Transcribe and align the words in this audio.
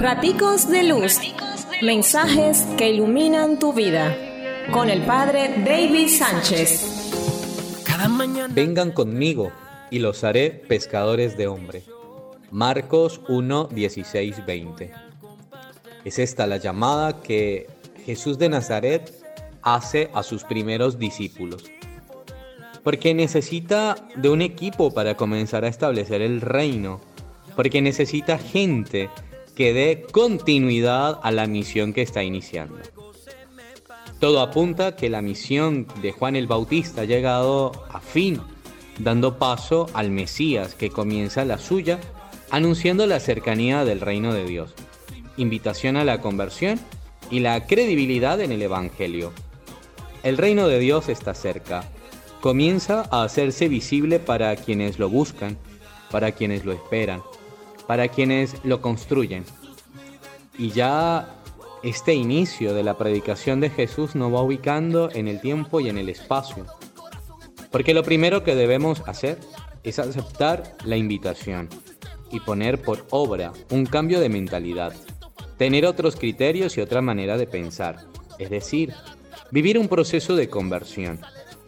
Raticos 0.00 0.70
de 0.70 0.84
Luz. 0.84 1.18
Mensajes 1.82 2.62
que 2.76 2.88
iluminan 2.88 3.58
tu 3.58 3.72
vida. 3.72 4.16
Con 4.70 4.90
el 4.90 5.02
Padre 5.02 5.56
David 5.66 6.06
Sánchez. 6.06 7.10
Vengan 8.50 8.92
conmigo 8.92 9.50
y 9.90 9.98
los 9.98 10.22
haré 10.22 10.50
pescadores 10.50 11.36
de 11.36 11.48
hombre. 11.48 11.82
Marcos 12.52 13.20
1, 13.28 13.70
16, 13.72 14.46
20. 14.46 14.92
Es 16.04 16.20
esta 16.20 16.46
la 16.46 16.58
llamada 16.58 17.20
que 17.20 17.66
Jesús 18.06 18.38
de 18.38 18.50
Nazaret 18.50 19.12
hace 19.62 20.10
a 20.14 20.22
sus 20.22 20.44
primeros 20.44 21.00
discípulos. 21.00 21.64
Porque 22.84 23.14
necesita 23.14 23.96
de 24.14 24.28
un 24.28 24.42
equipo 24.42 24.94
para 24.94 25.16
comenzar 25.16 25.64
a 25.64 25.68
establecer 25.68 26.22
el 26.22 26.40
reino. 26.40 27.00
Porque 27.56 27.82
necesita 27.82 28.38
gente 28.38 29.10
que 29.58 29.72
dé 29.72 30.06
continuidad 30.12 31.18
a 31.20 31.32
la 31.32 31.48
misión 31.48 31.92
que 31.92 32.02
está 32.02 32.22
iniciando. 32.22 32.78
Todo 34.20 34.40
apunta 34.40 34.94
que 34.94 35.10
la 35.10 35.20
misión 35.20 35.88
de 36.00 36.12
Juan 36.12 36.36
el 36.36 36.46
Bautista 36.46 37.00
ha 37.00 37.06
llegado 37.06 37.72
a 37.90 37.98
fin, 37.98 38.40
dando 39.00 39.36
paso 39.36 39.88
al 39.94 40.12
Mesías 40.12 40.76
que 40.76 40.90
comienza 40.90 41.44
la 41.44 41.58
suya, 41.58 41.98
anunciando 42.52 43.04
la 43.08 43.18
cercanía 43.18 43.84
del 43.84 44.00
reino 44.00 44.32
de 44.32 44.44
Dios, 44.44 44.74
invitación 45.36 45.96
a 45.96 46.04
la 46.04 46.20
conversión 46.20 46.78
y 47.28 47.40
la 47.40 47.66
credibilidad 47.66 48.40
en 48.40 48.52
el 48.52 48.62
Evangelio. 48.62 49.32
El 50.22 50.36
reino 50.36 50.68
de 50.68 50.78
Dios 50.78 51.08
está 51.08 51.34
cerca, 51.34 51.82
comienza 52.40 53.08
a 53.10 53.24
hacerse 53.24 53.66
visible 53.66 54.20
para 54.20 54.54
quienes 54.54 55.00
lo 55.00 55.08
buscan, 55.08 55.58
para 56.12 56.30
quienes 56.30 56.64
lo 56.64 56.72
esperan, 56.72 57.22
para 57.88 58.08
quienes 58.08 58.54
lo 58.64 58.82
construyen. 58.82 59.44
Y 60.58 60.70
ya 60.72 61.40
este 61.82 62.12
inicio 62.12 62.74
de 62.74 62.82
la 62.82 62.98
predicación 62.98 63.60
de 63.60 63.70
Jesús 63.70 64.14
nos 64.14 64.32
va 64.32 64.42
ubicando 64.42 65.10
en 65.10 65.26
el 65.26 65.40
tiempo 65.40 65.80
y 65.80 65.88
en 65.88 65.96
el 65.96 66.10
espacio. 66.10 66.66
Porque 67.72 67.94
lo 67.94 68.02
primero 68.02 68.44
que 68.44 68.54
debemos 68.54 69.02
hacer 69.06 69.38
es 69.84 69.98
aceptar 69.98 70.76
la 70.84 70.98
invitación 70.98 71.70
y 72.30 72.40
poner 72.40 72.82
por 72.82 73.06
obra 73.08 73.54
un 73.70 73.86
cambio 73.86 74.20
de 74.20 74.28
mentalidad, 74.28 74.92
tener 75.56 75.86
otros 75.86 76.16
criterios 76.16 76.76
y 76.76 76.82
otra 76.82 77.00
manera 77.00 77.38
de 77.38 77.46
pensar, 77.46 78.00
es 78.38 78.50
decir, 78.50 78.92
vivir 79.50 79.78
un 79.78 79.88
proceso 79.88 80.36
de 80.36 80.50
conversión, 80.50 81.20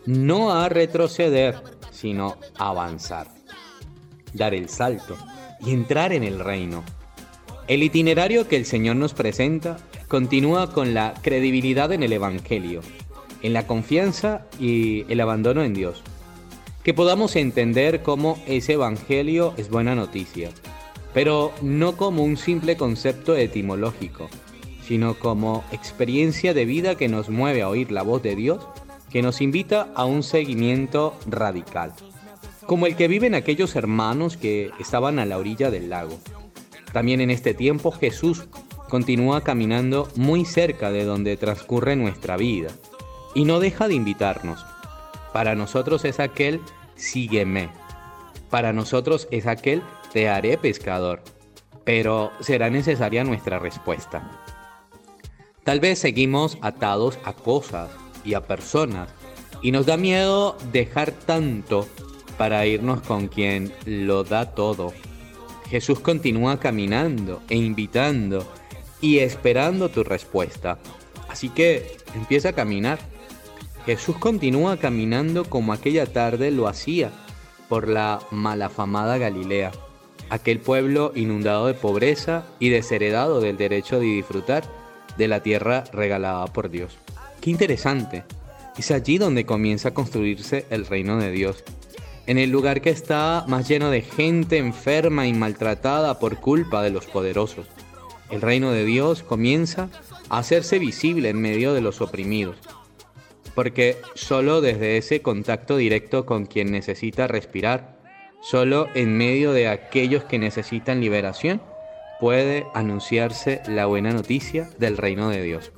no 0.05 0.53
a 0.53 0.69
retroceder, 0.69 1.62
sino 1.93 2.37
avanzar, 2.59 3.29
dar 4.34 4.53
el 4.53 4.69
salto, 4.69 5.17
y 5.64 5.72
entrar 5.72 6.12
en 6.12 6.25
el 6.25 6.39
reino. 6.39 6.84
El 7.69 7.83
itinerario 7.83 8.48
que 8.48 8.56
el 8.56 8.66
Señor 8.66 8.97
nos 8.97 9.14
presenta 9.14 9.77
continúa 10.08 10.72
con 10.72 10.92
la 10.92 11.14
credibilidad 11.22 11.92
en 11.92 12.03
el 12.03 12.12
Evangelio, 12.12 12.80
en 13.42 13.53
la 13.53 13.66
confianza 13.66 14.47
y 14.58 15.05
el 15.08 15.20
abandono 15.20 15.62
en 15.62 15.72
Dios. 15.72 16.03
Que 16.83 16.94
podamos 16.94 17.36
entender 17.36 18.03
cómo 18.03 18.42
ese 18.47 18.72
Evangelio 18.72 19.55
es 19.56 19.70
buena 19.70 19.94
noticia, 19.94 20.50
pero 21.14 21.53
no 21.62 21.97
como 21.97 22.25
un 22.25 22.36
simple 22.36 22.77
concepto 22.77 23.36
etimológico, 23.36 24.28
sino 24.83 25.14
como 25.14 25.62
experiencia 25.70 26.55
de 26.55 26.64
vida 26.64 26.97
que 26.97 27.08
nos 27.08 27.28
mueve 27.28 27.62
a 27.62 27.69
oír 27.69 27.92
la 27.92 28.03
voz 28.03 28.22
de 28.22 28.34
Dios, 28.34 28.66
que 29.11 29.22
nos 29.22 29.41
invita 29.41 29.88
a 29.94 30.06
un 30.06 30.22
seguimiento 30.22 31.16
radical 31.27 31.92
como 32.71 32.87
el 32.87 32.95
que 32.95 33.09
viven 33.09 33.35
aquellos 33.35 33.75
hermanos 33.75 34.37
que 34.37 34.71
estaban 34.79 35.19
a 35.19 35.27
la 35.27 35.39
orilla 35.39 35.73
del 35.73 35.91
lago. 35.91 36.17
También 36.93 37.21
en 37.21 37.29
este 37.29 37.53
tiempo 37.53 37.91
Jesús 37.91 38.45
continúa 38.89 39.43
caminando 39.43 40.07
muy 40.15 40.45
cerca 40.45 40.93
de 40.93 41.05
donde 41.05 41.37
transcurre 41.37 41.97
nuestra 41.97 42.37
vida 42.37 42.69
y 43.35 43.45
no 43.45 43.59
deja 43.59 43.89
de 43.89 43.94
invitarnos. 43.94 44.65
Para 45.33 45.56
nosotros 45.56 46.05
es 46.05 46.21
aquel 46.21 46.61
sígueme. 46.94 47.71
Para 48.50 48.73
nosotros 48.73 49.27
es 49.33 49.49
aquel 49.49 49.83
te 50.12 50.28
haré 50.28 50.56
pescador. 50.56 51.25
Pero 51.83 52.31
será 52.39 52.71
necesaria 52.71 53.25
nuestra 53.25 53.59
respuesta. 53.59 54.44
Tal 55.65 55.81
vez 55.81 55.99
seguimos 55.99 56.56
atados 56.61 57.19
a 57.25 57.33
cosas 57.33 57.91
y 58.25 58.34
a 58.34 58.43
personas 58.43 59.09
y 59.61 59.73
nos 59.73 59.87
da 59.87 59.97
miedo 59.97 60.56
dejar 60.71 61.11
tanto 61.11 61.89
para 62.41 62.65
irnos 62.65 63.03
con 63.03 63.28
quien 63.28 63.71
lo 63.84 64.25
da 64.25 64.55
todo. 64.55 64.95
Jesús 65.69 66.01
continúa 66.01 66.59
caminando 66.59 67.43
e 67.51 67.56
invitando 67.56 68.51
y 69.03 69.19
esperando 69.19 69.91
tu 69.91 70.05
respuesta. 70.05 70.79
Así 71.29 71.50
que 71.50 71.99
empieza 72.15 72.49
a 72.49 72.53
caminar. 72.55 72.99
Jesús 73.84 74.17
continúa 74.17 74.79
caminando 74.79 75.45
como 75.45 75.75
aquella 75.75 76.06
tarde 76.06 76.50
lo 76.50 76.67
hacía 76.67 77.11
por 77.69 77.89
la 77.89 78.21
malafamada 78.31 79.19
Galilea, 79.19 79.73
aquel 80.31 80.61
pueblo 80.61 81.12
inundado 81.15 81.67
de 81.67 81.75
pobreza 81.75 82.47
y 82.59 82.71
desheredado 82.71 83.43
del 83.43 83.59
derecho 83.59 84.00
de 84.00 84.06
disfrutar 84.06 84.65
de 85.19 85.29
la 85.29 85.43
tierra 85.43 85.84
regalada 85.93 86.47
por 86.47 86.71
Dios. 86.71 86.97
Qué 87.43 87.50
interesante. 87.50 88.25
Es 88.79 88.91
allí 88.93 89.19
donde 89.19 89.45
comienza 89.45 89.91
a 89.91 89.95
construirse 89.95 90.65
el 90.71 90.87
reino 90.87 91.19
de 91.19 91.33
Dios 91.33 91.62
en 92.31 92.39
el 92.39 92.51
lugar 92.51 92.81
que 92.81 92.91
está 92.91 93.45
más 93.49 93.67
lleno 93.67 93.91
de 93.91 94.03
gente 94.03 94.57
enferma 94.57 95.27
y 95.27 95.33
maltratada 95.33 96.21
por 96.21 96.37
culpa 96.37 96.81
de 96.81 96.91
los 96.91 97.07
poderosos. 97.07 97.67
El 98.31 98.41
reino 98.41 98.71
de 98.71 98.85
Dios 98.85 99.25
comienza 99.25 99.89
a 100.29 100.39
hacerse 100.39 100.79
visible 100.79 101.31
en 101.31 101.41
medio 101.41 101.75
de 101.75 101.81
los 101.81 102.01
oprimidos, 102.01 102.55
porque 103.57 103.97
solo 104.15 104.61
desde 104.61 104.97
ese 104.97 105.23
contacto 105.23 105.77
directo 105.77 106.25
con 106.25 106.47
quien 106.47 106.71
necesita 106.71 107.27
respirar, 107.27 107.99
solo 108.41 108.87
en 108.95 109.19
medio 109.19 109.51
de 109.51 109.67
aquellos 109.67 110.23
que 110.23 110.39
necesitan 110.39 111.01
liberación, 111.01 111.61
puede 112.21 112.65
anunciarse 112.75 113.61
la 113.67 113.87
buena 113.87 114.12
noticia 114.12 114.71
del 114.79 114.99
reino 114.99 115.31
de 115.31 115.43
Dios. 115.43 115.73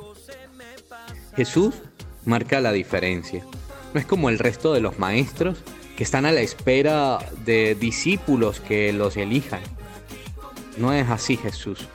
Jesús 1.35 1.77
marca 2.27 2.61
la 2.61 2.73
diferencia. 2.73 3.43
No 3.95 4.01
es 4.01 4.05
como 4.05 4.29
el 4.29 4.39
resto 4.39 4.75
de 4.75 4.83
los 4.83 4.99
maestros 4.99 5.63
que 5.97 6.05
están 6.05 6.27
a 6.27 6.33
la 6.33 6.41
espera 6.41 7.19
de 7.45 7.75
discípulos 7.75 8.61
que 8.61 8.93
los 8.93 9.17
elijan. 9.17 9.61
No 10.77 10.93
es 10.93 11.09
así 11.09 11.37
Jesús. 11.37 11.87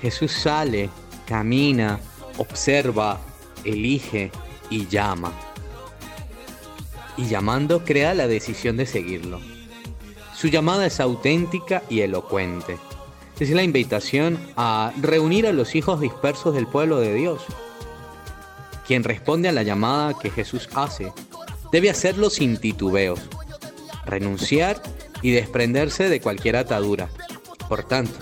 Jesús 0.00 0.32
sale, 0.32 0.90
camina, 1.26 1.98
observa, 2.38 3.20
elige 3.64 4.30
y 4.70 4.86
llama. 4.86 5.32
Y 7.16 7.26
llamando 7.26 7.84
crea 7.84 8.14
la 8.14 8.28
decisión 8.28 8.76
de 8.76 8.86
seguirlo. 8.86 9.40
Su 10.34 10.48
llamada 10.48 10.86
es 10.86 11.00
auténtica 11.00 11.82
y 11.88 12.00
elocuente. 12.00 12.78
Es 13.40 13.50
la 13.50 13.62
invitación 13.62 14.38
a 14.56 14.92
reunir 15.00 15.46
a 15.46 15.52
los 15.52 15.74
hijos 15.74 16.00
dispersos 16.00 16.54
del 16.54 16.66
pueblo 16.66 17.00
de 17.00 17.14
Dios. 17.14 17.42
Quien 18.86 19.02
responde 19.02 19.48
a 19.48 19.52
la 19.52 19.62
llamada 19.62 20.14
que 20.18 20.30
Jesús 20.30 20.68
hace 20.74 21.12
debe 21.76 21.90
hacerlo 21.90 22.30
sin 22.30 22.56
titubeos, 22.56 23.20
renunciar 24.06 24.80
y 25.20 25.32
desprenderse 25.32 26.08
de 26.08 26.22
cualquier 26.22 26.56
atadura. 26.56 27.10
Por 27.68 27.86
tanto, 27.86 28.14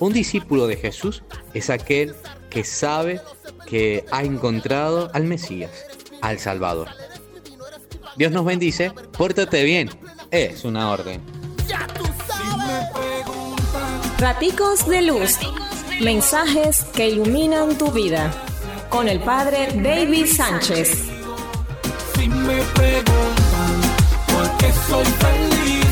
un 0.00 0.14
discípulo 0.14 0.66
de 0.66 0.78
Jesús 0.78 1.22
es 1.52 1.68
aquel 1.68 2.14
que 2.48 2.64
sabe 2.64 3.20
que 3.66 4.06
ha 4.10 4.22
encontrado 4.22 5.10
al 5.12 5.24
Mesías, 5.24 5.70
al 6.22 6.38
Salvador. 6.38 6.88
Dios 8.16 8.32
nos 8.32 8.46
bendice, 8.46 8.90
pórtate 8.90 9.64
bien, 9.64 9.90
es 10.30 10.64
una 10.64 10.90
orden. 10.90 11.20
Raticos 14.16 14.88
de 14.88 15.02
luz, 15.02 15.36
mensajes 16.00 16.84
que 16.84 17.10
iluminan 17.10 17.76
tu 17.76 17.90
vida, 17.90 18.32
con 18.88 19.08
el 19.08 19.20
Padre 19.20 19.68
David 19.74 20.24
Sánchez 20.24 21.13
me 22.28 22.62
preguntan 22.74 23.74
por 24.26 24.56
qué 24.58 24.72
soy 24.88 25.04
feliz. 25.04 25.83